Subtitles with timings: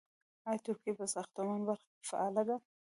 [0.47, 2.55] آیا ترکیه په ساختماني برخه کې فعاله ده؟